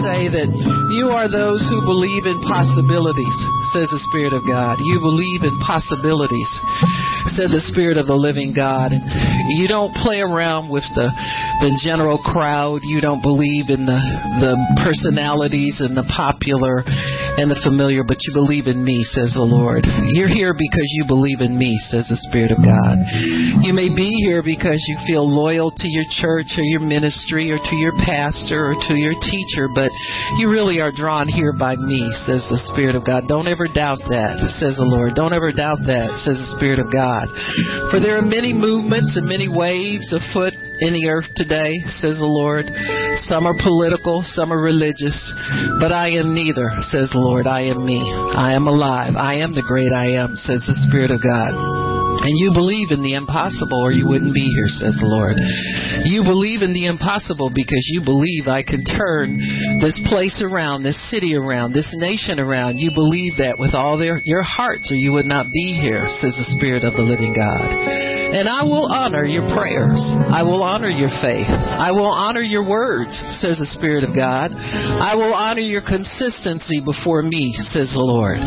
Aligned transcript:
say 0.00 0.32
that 0.32 0.48
you 0.94 1.12
are 1.12 1.28
those 1.28 1.60
who 1.68 1.84
believe 1.84 2.24
in 2.24 2.40
possibilities, 2.46 3.36
says 3.74 3.92
the 3.92 4.00
Spirit 4.08 4.32
of 4.32 4.46
God. 4.46 4.80
You 4.80 5.00
believe 5.00 5.44
in 5.44 5.52
possibilities, 5.60 6.48
says 7.36 7.52
the 7.52 7.64
Spirit 7.72 8.00
of 8.00 8.08
the 8.08 8.16
living 8.16 8.56
God. 8.56 8.92
You 8.92 9.68
don't 9.68 9.92
play 10.00 10.24
around 10.24 10.72
with 10.72 10.84
the 10.96 11.12
the 11.60 11.70
general 11.84 12.18
crowd. 12.18 12.80
You 12.82 13.00
don't 13.00 13.22
believe 13.22 13.68
in 13.68 13.84
the 13.84 14.00
the 14.40 14.54
personalities 14.80 15.80
and 15.80 15.96
the 15.96 16.06
popular 16.08 16.84
and 17.40 17.48
the 17.48 17.58
familiar, 17.64 18.04
but 18.04 18.20
you 18.20 18.32
believe 18.36 18.68
in 18.68 18.82
me, 18.84 19.00
says 19.08 19.32
the 19.32 19.44
Lord. 19.44 19.88
You're 20.12 20.30
here 20.30 20.52
because 20.52 20.88
you 21.00 21.08
believe 21.08 21.40
in 21.40 21.56
me, 21.56 21.72
says 21.88 22.08
the 22.08 22.20
Spirit 22.28 22.52
of 22.52 22.60
God. 22.60 23.00
You 23.64 23.72
may 23.72 23.88
be 23.88 24.12
here 24.28 24.44
because 24.44 24.78
you 24.88 24.96
feel 25.08 25.24
loyal 25.24 25.72
to 25.72 25.88
your 25.88 26.04
church 26.20 26.54
or 26.60 26.66
your 26.66 26.84
ministry 26.84 27.48
or 27.48 27.58
to 27.58 27.74
your 27.76 27.96
pastor 28.04 28.72
or 28.72 28.76
to 28.76 28.94
your 28.94 29.16
teacher, 29.24 29.68
but 29.72 29.88
you 30.36 30.52
really 30.52 30.80
are 30.80 30.92
drawn 30.92 31.26
here 31.26 31.56
by 31.56 31.76
me, 31.76 32.04
says 32.28 32.44
the 32.52 32.60
Spirit 32.72 32.94
of 32.94 33.04
God. 33.04 33.24
Don't 33.28 33.48
ever 33.48 33.64
doubt 33.66 34.04
that, 34.12 34.38
says 34.60 34.76
the 34.76 34.86
Lord. 34.86 35.16
Don't 35.16 35.32
ever 35.32 35.52
doubt 35.52 35.80
that, 35.88 36.12
says 36.20 36.36
the 36.36 36.52
Spirit 36.60 36.78
of 36.78 36.92
God. 36.92 37.32
For 37.88 38.00
there 38.00 38.18
are 38.18 38.24
many 38.24 38.52
movements 38.52 39.16
and 39.16 39.24
many 39.24 39.48
waves 39.48 40.12
afoot 40.12 40.52
in 40.82 40.98
the 40.98 41.08
earth 41.08 41.30
today, 41.38 41.78
says 42.02 42.18
the 42.18 42.26
Lord. 42.26 42.66
Some 43.30 43.46
are 43.46 43.54
political, 43.54 44.26
some 44.26 44.52
are 44.52 44.58
religious, 44.58 45.14
but 45.78 45.94
I 45.94 46.18
am 46.18 46.34
neither, 46.34 46.74
says 46.90 47.10
the 47.14 47.22
Lord. 47.22 47.46
I 47.46 47.70
am 47.70 47.86
me. 47.86 48.02
I 48.02 48.58
am 48.58 48.66
alive. 48.66 49.14
I 49.14 49.46
am 49.46 49.54
the 49.54 49.62
great 49.62 49.94
I 49.94 50.18
am, 50.18 50.34
says 50.34 50.66
the 50.66 50.74
Spirit 50.90 51.14
of 51.14 51.22
God. 51.22 51.54
And 52.22 52.34
you 52.38 52.50
believe 52.52 52.90
in 52.90 53.02
the 53.02 53.14
impossible 53.14 53.82
or 53.82 53.90
you 53.90 54.06
wouldn't 54.06 54.34
be 54.34 54.44
here, 54.44 54.68
says 54.68 54.94
the 54.98 55.08
Lord. 55.08 55.38
You 56.06 56.22
believe 56.22 56.62
in 56.62 56.74
the 56.74 56.86
impossible 56.86 57.50
because 57.54 57.82
you 57.90 58.04
believe 58.04 58.46
I 58.46 58.62
can 58.62 58.84
turn 58.84 59.38
this 59.80 59.96
place 60.06 60.42
around, 60.44 60.82
this 60.82 60.98
city 61.10 61.34
around, 61.34 61.72
this 61.72 61.90
nation 61.96 62.38
around. 62.38 62.78
You 62.78 62.90
believe 62.94 63.38
that 63.38 63.58
with 63.58 63.74
all 63.74 63.98
their, 63.98 64.20
your 64.24 64.42
hearts 64.42 64.92
or 64.92 64.98
you 64.98 65.12
would 65.14 65.26
not 65.26 65.46
be 65.50 65.78
here, 65.78 66.06
says 66.20 66.36
the 66.36 66.52
Spirit 66.58 66.84
of 66.84 66.94
the 66.94 67.06
living 67.06 67.34
God. 67.34 68.21
And 68.32 68.48
I 68.48 68.64
will 68.64 68.88
honor 68.88 69.24
your 69.24 69.46
prayers. 69.52 70.00
I 70.32 70.42
will 70.42 70.62
honor 70.62 70.88
your 70.88 71.12
faith. 71.20 71.48
I 71.48 71.92
will 71.92 72.10
honor 72.10 72.40
your 72.40 72.66
words, 72.66 73.12
says 73.40 73.60
the 73.60 73.68
Spirit 73.76 74.04
of 74.04 74.16
God. 74.16 74.52
I 74.52 75.14
will 75.14 75.34
honor 75.34 75.64
your 75.64 75.82
consistency 75.82 76.80
before 76.84 77.22
me, 77.22 77.52
says 77.72 77.92
the 77.92 78.00
Lord. 78.00 78.40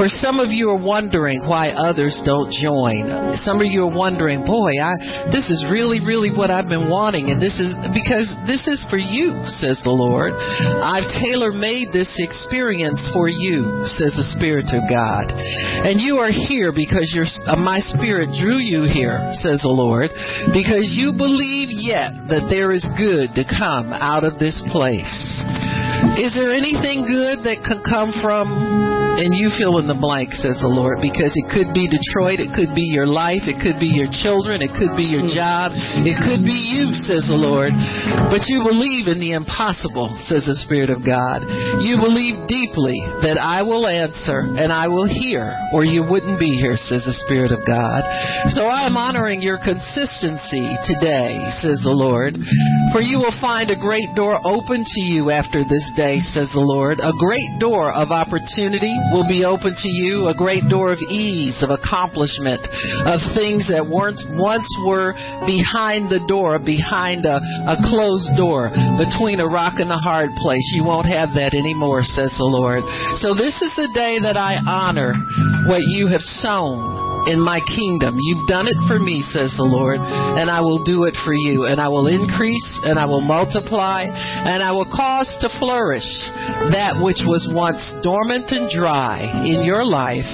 For 0.00 0.08
some 0.08 0.40
of 0.40 0.48
you 0.48 0.70
are 0.70 0.80
wondering 0.80 1.44
why 1.44 1.76
others 1.76 2.16
don't 2.24 2.48
join. 2.48 3.36
Some 3.44 3.60
of 3.60 3.68
you 3.68 3.84
are 3.84 3.94
wondering, 3.94 4.46
boy, 4.46 4.80
I 4.80 5.28
this 5.28 5.50
is 5.50 5.66
really, 5.70 6.00
really 6.00 6.30
what 6.30 6.50
I've 6.50 6.68
been 6.68 6.88
wanting, 6.88 7.28
and 7.30 7.42
this 7.42 7.58
is 7.58 7.74
because 7.90 8.30
this 8.46 8.64
is 8.70 8.80
for 8.88 8.98
you, 8.98 9.42
says 9.60 9.80
the 9.82 9.92
Lord. 9.92 10.32
I've 10.32 11.08
tailor 11.20 11.50
made 11.52 11.90
this 11.92 12.08
experience 12.18 13.02
for 13.12 13.28
you, 13.28 13.82
says 13.98 14.14
the 14.14 14.28
Spirit 14.36 14.70
of 14.70 14.86
God. 14.86 15.32
And 15.34 16.00
you 16.00 16.22
are 16.22 16.30
here 16.30 16.70
because 16.70 17.10
your 17.10 17.26
uh, 17.46 17.58
my 17.58 17.82
Spirit 17.92 18.30
drew 18.38 18.62
you 18.62 18.86
here, 18.86 19.09
says 19.32 19.62
the 19.62 19.72
Lord, 19.72 20.10
because 20.52 20.92
you 20.94 21.12
believe 21.12 21.68
yet 21.70 22.14
that 22.28 22.46
there 22.50 22.72
is 22.72 22.86
good 22.98 23.34
to 23.34 23.44
come 23.44 23.92
out 23.92 24.24
of 24.24 24.38
this 24.38 24.62
place. 24.70 25.14
Is 26.18 26.34
there 26.34 26.52
anything 26.52 27.04
good 27.04 27.44
that 27.44 27.64
can 27.66 27.82
come 27.84 28.12
from 28.22 29.09
and 29.18 29.34
you 29.34 29.50
fill 29.58 29.82
in 29.82 29.90
the 29.90 29.98
blank, 29.98 30.30
says 30.36 30.62
the 30.62 30.70
Lord, 30.70 31.02
because 31.02 31.34
it 31.34 31.46
could 31.50 31.74
be 31.74 31.90
Detroit, 31.90 32.38
it 32.38 32.54
could 32.54 32.70
be 32.76 32.86
your 32.86 33.08
life, 33.08 33.50
it 33.50 33.58
could 33.58 33.82
be 33.82 33.90
your 33.90 34.06
children, 34.06 34.62
it 34.62 34.70
could 34.76 34.94
be 34.94 35.08
your 35.08 35.26
job, 35.26 35.74
it 35.74 36.16
could 36.22 36.46
be 36.46 36.54
you, 36.54 36.94
says 37.04 37.26
the 37.26 37.36
Lord. 37.36 37.74
But 38.30 38.46
you 38.46 38.62
believe 38.62 39.10
in 39.10 39.18
the 39.18 39.34
impossible, 39.34 40.14
says 40.30 40.46
the 40.46 40.56
Spirit 40.62 40.92
of 40.92 41.02
God. 41.02 41.42
You 41.82 41.98
believe 41.98 42.46
deeply 42.46 42.96
that 43.26 43.40
I 43.40 43.66
will 43.66 43.88
answer 43.90 44.46
and 44.56 44.70
I 44.70 44.86
will 44.86 45.08
hear, 45.08 45.52
or 45.74 45.82
you 45.82 46.06
wouldn't 46.06 46.38
be 46.38 46.54
here, 46.60 46.78
says 46.78 47.04
the 47.08 47.16
Spirit 47.26 47.50
of 47.50 47.64
God. 47.66 48.06
So 48.54 48.68
I'm 48.68 48.96
honoring 48.96 49.42
your 49.42 49.58
consistency 49.58 50.68
today, 50.86 51.40
says 51.60 51.80
the 51.82 51.94
Lord. 51.94 52.38
For 52.92 53.02
you 53.02 53.18
will 53.18 53.34
find 53.40 53.70
a 53.70 53.78
great 53.78 54.12
door 54.14 54.38
open 54.44 54.84
to 54.86 55.02
you 55.02 55.30
after 55.30 55.64
this 55.64 55.84
day, 55.96 56.20
says 56.20 56.50
the 56.52 56.62
Lord. 56.62 57.00
A 57.00 57.14
great 57.18 57.60
door 57.60 57.92
of 57.92 58.12
opportunity 58.12 58.96
will 59.12 59.26
be 59.26 59.44
open 59.44 59.72
to 59.74 59.90
you, 59.90 60.28
a 60.28 60.34
great 60.34 60.68
door 60.68 60.92
of 60.92 61.00
ease, 61.08 61.62
of 61.64 61.72
accomplishment, 61.72 62.62
of 63.08 63.18
things 63.34 63.66
that 63.72 63.82
weren't 63.82 64.20
once 64.36 64.68
were 64.86 65.16
behind 65.48 66.12
the 66.12 66.22
door, 66.28 66.60
behind 66.60 67.24
a, 67.24 67.40
a 67.66 67.76
closed 67.88 68.30
door, 68.36 68.68
between 69.00 69.40
a 69.40 69.48
rock 69.48 69.80
and 69.80 69.90
a 69.90 69.98
hard 69.98 70.30
place. 70.38 70.64
You 70.76 70.84
won't 70.84 71.08
have 71.08 71.32
that 71.34 71.56
anymore, 71.56 72.04
says 72.04 72.30
the 72.36 72.46
Lord. 72.46 72.84
So 73.18 73.34
this 73.34 73.58
is 73.64 73.74
the 73.74 73.88
day 73.96 74.20
that 74.20 74.36
I 74.36 74.60
honor 74.62 75.16
what 75.66 75.82
you 75.88 76.06
have 76.12 76.22
sown 76.22 76.99
in 77.26 77.40
my 77.40 77.60
kingdom. 77.74 78.16
You've 78.18 78.46
done 78.48 78.66
it 78.66 78.76
for 78.88 78.98
me, 78.98 79.20
says 79.20 79.52
the 79.56 79.66
Lord, 79.66 80.00
and 80.00 80.50
I 80.50 80.60
will 80.60 80.82
do 80.84 81.04
it 81.04 81.16
for 81.24 81.34
you. 81.34 81.64
And 81.66 81.80
I 81.80 81.88
will 81.88 82.06
increase 82.06 82.80
and 82.84 82.98
I 82.98 83.06
will 83.06 83.20
multiply 83.20 84.06
and 84.08 84.62
I 84.62 84.72
will 84.72 84.88
cause 84.88 85.28
to 85.40 85.48
flourish 85.58 86.06
that 86.72 87.00
which 87.02 87.22
was 87.26 87.44
once 87.52 87.82
dormant 88.02 88.50
and 88.52 88.70
dry 88.70 89.44
in 89.44 89.64
your 89.64 89.84
life. 89.84 90.26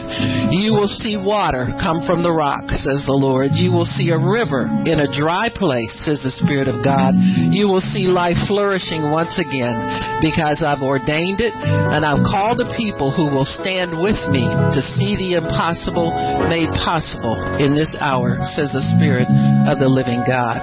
You 0.52 0.74
will 0.74 0.90
see 0.90 1.16
water 1.18 1.74
come 1.80 2.06
from 2.06 2.22
the 2.22 2.32
rock, 2.32 2.70
says 2.70 3.06
the 3.06 3.16
Lord. 3.16 3.54
You 3.54 3.72
will 3.72 3.88
see 3.88 4.10
a 4.10 4.18
river 4.18 4.68
in 4.86 5.02
a 5.02 5.10
dry 5.10 5.50
place, 5.50 5.92
says 6.04 6.22
the 6.22 6.34
Spirit 6.34 6.68
of 6.68 6.84
God. 6.84 7.14
You 7.50 7.66
will 7.68 7.82
see 7.82 8.06
life 8.06 8.38
flourishing 8.46 9.10
once 9.10 9.38
again 9.38 10.15
because 10.20 10.64
I've 10.64 10.82
ordained 10.82 11.40
it 11.40 11.54
and 11.54 12.04
I've 12.04 12.24
called 12.24 12.58
the 12.58 12.70
people 12.76 13.12
who 13.12 13.28
will 13.28 13.46
stand 13.46 13.96
with 13.96 14.18
me 14.32 14.44
to 14.46 14.80
see 14.96 15.16
the 15.16 15.40
impossible 15.40 16.12
made 16.48 16.70
possible 16.80 17.36
in 17.60 17.74
this 17.74 17.96
hour, 18.00 18.38
says 18.56 18.72
the 18.72 18.84
Spirit 18.96 19.28
of 19.68 19.78
the 19.78 19.88
living 19.88 20.24
God. 20.26 20.60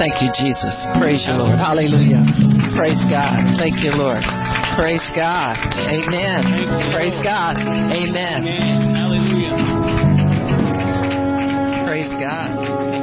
Thank 0.00 0.24
you, 0.24 0.32
Jesus. 0.32 0.74
Praise 0.96 1.24
you, 1.28 1.36
Lord. 1.36 1.58
Hallelujah. 1.58 2.24
Praise 2.76 3.02
God. 3.12 3.36
Thank 3.60 3.84
you, 3.84 3.92
Lord. 3.92 4.24
Praise 4.76 5.04
God. 5.14 5.56
Amen. 5.76 6.92
Praise 6.92 7.18
God. 7.20 7.60
Amen. 7.60 8.40
Hallelujah. 8.96 9.52
Praise 11.84 12.12
God. 12.16 13.01